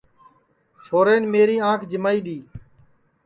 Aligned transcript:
چھورین 0.83 1.23
میری 1.31 1.57
آنکھ 1.71 1.85
جیمائی 1.91 2.19
دؔی 2.25 2.37